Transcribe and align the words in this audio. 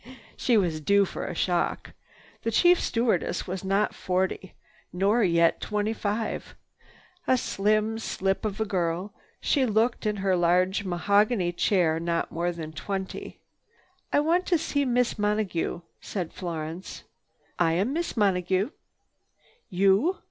'"She 0.35 0.57
was 0.57 0.81
due 0.81 1.05
for 1.05 1.27
a 1.27 1.35
shock. 1.35 1.93
The 2.41 2.49
chief 2.49 2.79
stewardess 2.79 3.45
was 3.45 3.63
not 3.63 3.93
forty, 3.93 4.55
nor 4.91 5.23
yet 5.23 5.61
twenty 5.61 5.93
five. 5.93 6.55
A 7.27 7.37
slim 7.37 7.99
slip 7.99 8.43
of 8.43 8.59
a 8.59 8.65
girl, 8.65 9.13
she 9.41 9.63
looked 9.63 10.07
in 10.07 10.15
her 10.15 10.35
large 10.35 10.83
mahogany 10.83 11.51
chair 11.51 11.99
not 11.99 12.31
more 12.31 12.51
than 12.51 12.71
twenty. 12.71 13.41
"I—I 14.11 14.21
want 14.21 14.47
to 14.47 14.57
see 14.57 14.85
Miss 14.85 15.19
Monague," 15.19 15.83
said 16.01 16.33
Florence. 16.33 17.03
"I 17.59 17.73
am 17.73 17.93
Miss 17.93 18.13
Monague." 18.13 18.71
"You? 19.69 20.17